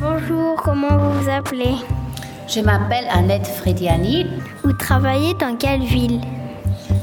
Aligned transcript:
Bonjour, 0.00 0.54
comment 0.62 0.96
vous 0.96 1.22
vous 1.22 1.28
appelez 1.28 1.74
Je 2.46 2.60
m'appelle 2.60 3.06
Annette 3.10 3.48
Frediani. 3.48 4.26
Vous 4.62 4.72
travaillez 4.72 5.34
dans 5.34 5.56
quelle 5.56 5.82
ville 5.82 6.20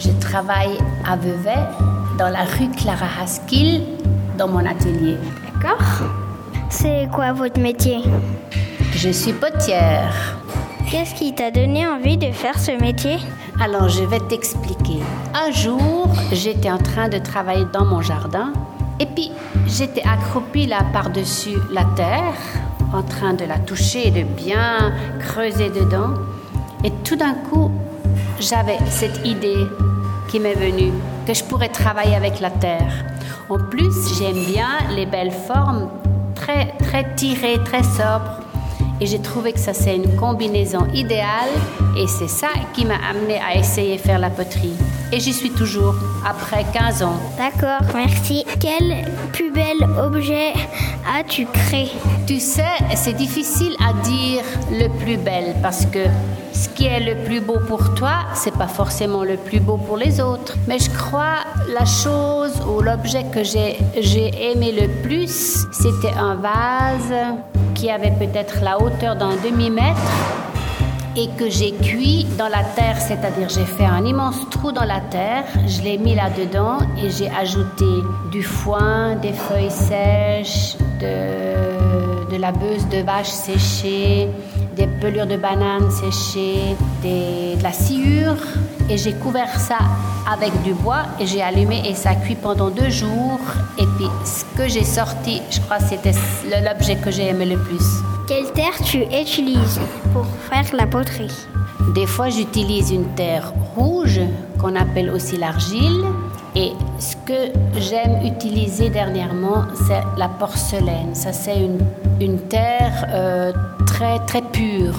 Je 0.00 0.10
travaille 0.20 0.78
à 1.06 1.16
Vevey, 1.16 1.58
dans 2.18 2.30
la 2.30 2.44
rue 2.44 2.70
Clara 2.70 3.08
Haskell, 3.20 3.82
dans 4.38 4.48
mon 4.48 4.64
atelier. 4.64 5.18
D'accord. 5.44 5.84
C'est 6.70 7.08
quoi 7.12 7.32
votre 7.32 7.60
métier 7.60 7.98
Je 8.94 9.10
suis 9.10 9.34
potière. 9.34 10.38
Qu'est-ce 10.90 11.14
qui 11.14 11.34
t'a 11.34 11.50
donné 11.50 11.86
envie 11.86 12.16
de 12.16 12.32
faire 12.32 12.58
ce 12.58 12.70
métier 12.70 13.18
Alors, 13.60 13.90
je 13.90 14.04
vais 14.04 14.20
t'expliquer. 14.20 15.00
Un 15.34 15.50
jour, 15.50 16.08
j'étais 16.32 16.70
en 16.70 16.78
train 16.78 17.10
de 17.10 17.18
travailler 17.18 17.66
dans 17.70 17.84
mon 17.84 18.00
jardin 18.00 18.54
et 18.98 19.06
puis 19.06 19.30
j'étais 19.66 20.02
accroupie 20.02 20.66
là 20.66 20.78
par-dessus 20.92 21.58
la 21.70 21.84
terre, 21.94 22.34
en 22.92 23.02
train 23.02 23.34
de 23.34 23.44
la 23.44 23.58
toucher 23.58 24.10
de 24.10 24.22
bien 24.22 24.92
creuser 25.20 25.70
dedans. 25.70 26.14
Et 26.84 26.90
tout 27.04 27.16
d'un 27.16 27.34
coup, 27.34 27.70
j'avais 28.40 28.78
cette 28.88 29.26
idée 29.26 29.66
qui 30.28 30.40
m'est 30.40 30.54
venue, 30.54 30.92
que 31.26 31.34
je 31.34 31.44
pourrais 31.44 31.68
travailler 31.68 32.14
avec 32.14 32.40
la 32.40 32.50
terre. 32.50 32.92
En 33.48 33.58
plus, 33.58 34.18
j'aime 34.18 34.44
bien 34.44 34.68
les 34.94 35.06
belles 35.06 35.32
formes, 35.32 35.88
très, 36.34 36.74
très 36.78 37.14
tirées, 37.14 37.58
très 37.64 37.82
sobres. 37.82 38.40
Et 39.00 39.06
j'ai 39.06 39.20
trouvé 39.20 39.52
que 39.52 39.60
ça, 39.60 39.72
c'est 39.72 39.94
une 39.94 40.16
combinaison 40.16 40.86
idéale. 40.92 41.50
Et 41.96 42.06
c'est 42.06 42.28
ça 42.28 42.48
qui 42.74 42.84
m'a 42.84 42.96
amené 43.08 43.38
à 43.40 43.56
essayer 43.56 43.96
de 43.96 44.00
faire 44.00 44.18
la 44.18 44.30
poterie. 44.30 44.76
Et 45.12 45.20
j'y 45.20 45.32
suis 45.32 45.50
toujours, 45.50 45.94
après 46.26 46.64
15 46.72 47.02
ans. 47.02 47.16
D'accord, 47.38 47.88
merci. 47.94 48.44
Quel 48.60 49.04
plus 49.32 49.50
bel 49.50 49.76
objet 49.98 50.52
as-tu 51.18 51.46
créé 51.46 51.90
Tu 52.26 52.38
sais, 52.38 52.62
c'est 52.94 53.14
difficile 53.14 53.74
à 53.84 53.92
dire 54.04 54.42
le 54.70 54.88
plus 55.00 55.16
bel 55.16 55.56
parce 55.60 55.84
que 55.86 56.04
ce 56.52 56.68
qui 56.68 56.86
est 56.86 57.00
le 57.00 57.24
plus 57.24 57.40
beau 57.40 57.58
pour 57.66 57.94
toi, 57.94 58.26
c'est 58.34 58.54
pas 58.54 58.68
forcément 58.68 59.24
le 59.24 59.36
plus 59.36 59.58
beau 59.58 59.76
pour 59.76 59.96
les 59.96 60.20
autres. 60.20 60.54
Mais 60.68 60.78
je 60.78 60.90
crois 60.90 61.38
la 61.68 61.84
chose 61.84 62.52
ou 62.68 62.80
l'objet 62.80 63.24
que 63.34 63.42
j'ai 63.42 63.78
j'ai 64.00 64.30
aimé 64.50 64.72
le 64.72 64.88
plus, 65.02 65.66
c'était 65.72 66.14
un 66.16 66.36
vase 66.36 67.14
qui 67.74 67.90
avait 67.90 68.12
peut-être 68.12 68.62
la 68.62 68.80
hauteur 68.80 69.16
d'un 69.16 69.36
demi-mètre 69.44 70.12
et 71.16 71.28
que 71.36 71.50
j'ai 71.50 71.72
cuit 71.72 72.26
dans 72.38 72.48
la 72.48 72.62
terre, 72.62 72.96
c'est-à-dire 72.98 73.48
j'ai 73.48 73.64
fait 73.64 73.84
un 73.84 74.04
immense 74.04 74.48
trou 74.50 74.70
dans 74.70 74.84
la 74.84 75.00
terre, 75.00 75.44
je 75.66 75.82
l'ai 75.82 75.98
mis 75.98 76.14
là-dedans 76.14 76.78
et 77.02 77.10
j'ai 77.10 77.28
ajouté 77.30 77.86
du 78.30 78.44
foin, 78.44 79.16
des 79.16 79.32
feuilles 79.32 79.70
sèches, 79.70 80.76
de, 81.00 82.30
de 82.32 82.40
la 82.40 82.52
beuse 82.52 82.86
de 82.88 82.98
vache 83.02 83.28
séchée, 83.30 84.28
des 84.76 84.86
pelures 85.00 85.26
de 85.26 85.36
bananes 85.36 85.90
séchées, 85.90 86.76
des, 87.02 87.56
de 87.56 87.62
la 87.62 87.72
sciure 87.72 88.36
et 88.90 88.96
j'ai 88.96 89.12
couvert 89.14 89.58
ça 89.58 89.78
avec 90.30 90.52
du 90.62 90.72
bois 90.74 91.02
et 91.20 91.26
j'ai 91.26 91.42
allumé 91.42 91.82
et 91.88 91.94
ça 91.94 92.14
cuit 92.14 92.36
pendant 92.36 92.70
deux 92.70 92.90
jours 92.90 93.40
et 93.78 93.86
puis 93.96 94.06
ce 94.24 94.44
que 94.56 94.68
j'ai 94.68 94.84
sorti, 94.84 95.42
je 95.50 95.60
crois 95.60 95.80
c'était 95.80 96.12
l'objet 96.64 96.96
que 96.96 97.10
j'ai 97.10 97.28
aimé 97.28 97.46
le 97.46 97.58
plus. 97.58 97.84
Quelle 98.26 98.52
terre 98.52 98.78
tu 98.84 99.04
utilises 99.04 99.80
pour 100.12 100.26
faire 100.50 100.66
la 100.74 100.86
poterie? 100.86 101.32
Des 101.94 102.06
fois, 102.06 102.28
j'utilise 102.28 102.90
une 102.90 103.06
terre 103.14 103.52
rouge 103.74 104.20
qu'on 104.60 104.76
appelle 104.76 105.10
aussi 105.10 105.38
l'argile. 105.38 106.04
Ce 106.98 107.14
que 107.14 107.52
j'aime 107.78 108.24
utiliser 108.24 108.90
dernièrement, 108.90 109.66
c'est 109.86 110.02
la 110.16 110.28
porcelaine. 110.28 111.14
Ça, 111.14 111.32
c'est 111.32 111.56
une, 111.56 111.78
une 112.20 112.38
terre 112.40 113.06
euh, 113.10 113.52
très, 113.86 114.18
très 114.26 114.42
pure. 114.42 114.98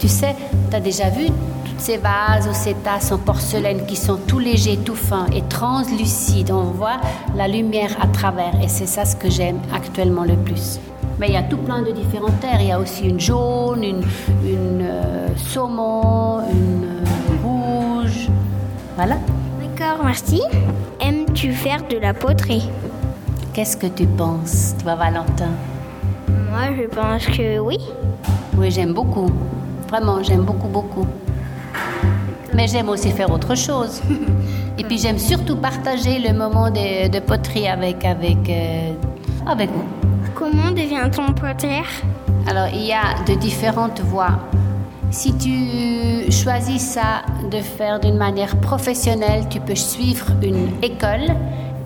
Tu 0.00 0.08
sais, 0.08 0.34
tu 0.70 0.76
as 0.76 0.80
déjà 0.80 1.08
vu 1.08 1.26
toutes 1.64 1.80
ces 1.80 1.98
vases 1.98 2.48
ou 2.50 2.52
ces 2.52 2.74
tasses 2.74 3.12
en 3.12 3.18
porcelaine 3.18 3.86
qui 3.86 3.94
sont 3.94 4.16
tout 4.26 4.40
légers, 4.40 4.76
tout 4.84 4.96
fins 4.96 5.26
et 5.32 5.42
translucides. 5.42 6.50
On 6.50 6.72
voit 6.72 7.00
la 7.36 7.46
lumière 7.46 7.96
à 8.02 8.08
travers. 8.08 8.60
Et 8.60 8.68
c'est 8.68 8.86
ça 8.86 9.04
ce 9.04 9.14
que 9.14 9.30
j'aime 9.30 9.60
actuellement 9.72 10.24
le 10.24 10.34
plus. 10.34 10.80
Mais 11.20 11.28
il 11.28 11.34
y 11.34 11.38
a 11.38 11.44
tout 11.44 11.58
plein 11.58 11.80
de 11.80 11.92
différentes 11.92 12.40
terres. 12.40 12.60
Il 12.60 12.66
y 12.66 12.72
a 12.72 12.80
aussi 12.80 13.08
une 13.08 13.20
jaune, 13.20 13.84
une, 13.84 14.02
une 14.44 14.82
euh, 14.82 15.28
saumon, 15.36 16.40
une 16.50 16.84
euh, 16.84 17.44
rouge. 17.44 18.28
Voilà. 18.96 19.16
D'accord, 19.78 20.04
merci. 20.04 20.42
Aimes-tu 21.36 21.52
faire 21.52 21.86
de 21.86 21.98
la 21.98 22.14
poterie? 22.14 22.66
Qu'est-ce 23.52 23.76
que 23.76 23.88
tu 23.88 24.06
penses, 24.06 24.74
toi, 24.82 24.94
Valentin? 24.94 25.50
Moi, 26.28 26.74
je 26.74 26.86
pense 26.88 27.26
que 27.26 27.58
oui. 27.58 27.78
Oui, 28.56 28.70
j'aime 28.70 28.94
beaucoup. 28.94 29.30
Vraiment, 29.86 30.22
j'aime 30.22 30.44
beaucoup, 30.44 30.68
beaucoup. 30.68 31.06
Mais 32.54 32.66
j'aime 32.66 32.88
aussi 32.88 33.10
faire 33.10 33.30
autre 33.30 33.54
chose. 33.54 34.00
Et 34.78 34.84
puis 34.84 34.96
j'aime 34.96 35.18
surtout 35.18 35.56
partager 35.56 36.20
le 36.20 36.32
moment 36.32 36.70
de, 36.70 37.08
de 37.08 37.20
poterie 37.20 37.68
avec, 37.68 38.02
avec, 38.06 38.48
euh, 38.48 38.92
avec 39.46 39.68
vous. 39.70 39.84
Comment 40.34 40.70
devient-on 40.70 41.34
potière? 41.34 41.84
Alors, 42.46 42.68
il 42.72 42.86
y 42.86 42.94
a 42.94 43.22
de 43.26 43.34
différentes 43.34 44.00
voies. 44.00 44.38
Si 45.10 45.34
tu 45.34 46.30
choisis 46.30 46.82
ça 46.82 47.22
de 47.50 47.58
faire 47.58 48.00
d'une 48.00 48.16
manière 48.16 48.56
professionnelle, 48.56 49.46
tu 49.48 49.60
peux 49.60 49.76
suivre 49.76 50.26
une 50.42 50.70
école 50.82 51.34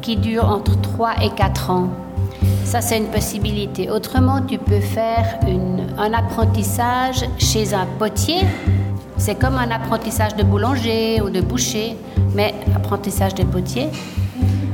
qui 0.01 0.17
dure 0.17 0.45
entre 0.49 0.81
3 0.81 1.23
et 1.23 1.31
4 1.31 1.71
ans. 1.71 1.89
Ça, 2.65 2.81
c'est 2.81 2.97
une 2.97 3.09
possibilité. 3.09 3.91
Autrement, 3.91 4.41
tu 4.41 4.59
peux 4.59 4.81
faire 4.81 5.39
un 5.99 6.13
apprentissage 6.13 7.25
chez 7.39 7.75
un 7.75 7.87
potier. 7.99 8.41
C'est 9.17 9.35
comme 9.35 9.57
un 9.57 9.71
apprentissage 9.71 10.35
de 10.37 10.43
boulanger 10.43 11.21
ou 11.21 11.31
de 11.31 11.41
boucher, 11.41 11.97
mais 12.35 12.55
apprentissage 12.75 13.35
de 13.35 13.45
potier. 13.45 13.89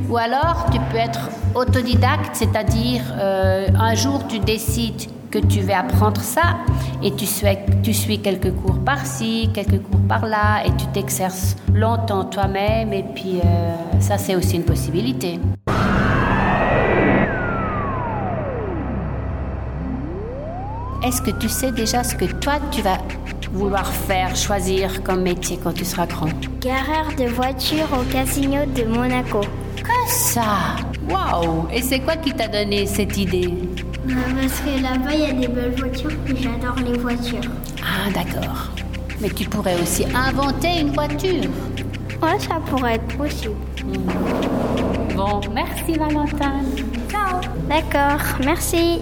Ou 0.08 0.16
alors, 0.18 0.66
tu 0.70 0.78
peux 0.90 0.98
être 0.98 1.30
autodidacte, 1.54 2.34
c'est-à-dire 2.34 3.02
euh, 3.18 3.66
un 3.76 3.94
jour 3.94 4.26
tu 4.28 4.38
décides 4.38 5.10
que 5.40 5.46
tu 5.46 5.60
veux 5.60 5.74
apprendre 5.74 6.20
ça. 6.20 6.56
Et 7.02 7.14
tu 7.14 7.26
suis, 7.26 7.46
tu 7.82 7.92
suis 7.92 8.20
quelques 8.20 8.52
cours 8.54 8.78
par-ci, 8.78 9.50
quelques 9.52 9.82
cours 9.82 10.00
par-là 10.08 10.64
et 10.64 10.70
tu 10.76 10.86
t'exerces 10.92 11.56
longtemps 11.74 12.24
toi-même 12.24 12.92
et 12.92 13.04
puis 13.14 13.40
euh, 13.44 14.00
ça 14.00 14.16
c'est 14.18 14.34
aussi 14.34 14.56
une 14.56 14.64
possibilité. 14.64 15.38
Est-ce 21.04 21.22
que 21.22 21.30
tu 21.30 21.48
sais 21.48 21.70
déjà 21.70 22.02
ce 22.02 22.16
que 22.16 22.24
toi 22.24 22.54
tu 22.70 22.82
vas 22.82 22.98
vouloir 23.52 23.86
faire, 23.86 24.34
choisir 24.34 25.02
comme 25.04 25.22
métier 25.22 25.58
quand 25.62 25.72
tu 25.72 25.84
seras 25.84 26.06
grand? 26.06 26.28
Gareur 26.60 27.14
de 27.16 27.26
voiture 27.26 27.86
au 27.92 28.02
casino 28.10 28.64
de 28.74 28.84
Monaco. 28.84 29.40
Que 29.76 30.08
ça? 30.08 30.76
Waouh! 31.08 31.68
Et 31.72 31.82
c'est 31.82 32.00
quoi 32.00 32.16
qui 32.16 32.32
t'a 32.32 32.48
donné 32.48 32.86
cette 32.86 33.16
idée? 33.16 33.54
Parce 34.08 34.60
que 34.60 34.82
là-bas, 34.82 35.14
il 35.14 35.20
y 35.20 35.26
a 35.26 35.32
des 35.32 35.48
belles 35.48 35.74
voitures 35.76 36.10
et 36.28 36.36
j'adore 36.36 36.76
les 36.84 36.98
voitures. 36.98 37.50
Ah 37.82 38.10
d'accord. 38.12 38.70
Mais 39.20 39.30
tu 39.30 39.48
pourrais 39.48 39.80
aussi 39.80 40.04
inventer 40.14 40.80
une 40.80 40.92
voiture. 40.92 41.50
Ouais, 42.22 42.38
ça 42.38 42.60
pourrait 42.66 42.94
être 42.94 43.16
possible. 43.16 43.54
Bon, 45.16 45.40
merci 45.52 45.94
Valentin. 45.98 46.60
Ciao 47.10 47.40
D'accord, 47.68 48.20
merci. 48.44 49.00